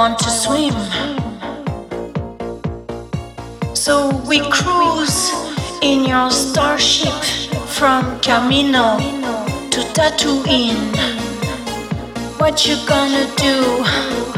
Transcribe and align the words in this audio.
want 0.00 0.18
to 0.18 0.30
swim. 0.30 0.72
So 3.74 4.16
we 4.26 4.40
cruise 4.48 5.30
in 5.82 6.06
your 6.06 6.30
starship 6.30 7.22
from 7.76 8.18
Camino 8.20 8.96
to 9.72 9.80
Tatooine. 9.96 10.96
What 12.38 12.66
you 12.66 12.76
gonna 12.88 13.26
do? 13.36 14.29